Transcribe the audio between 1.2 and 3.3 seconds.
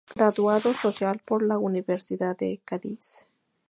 por la Universidad de Cádiz.